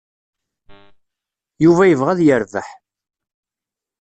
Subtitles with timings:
[1.63, 2.67] Yuba yebɣa ad yerbeḥ.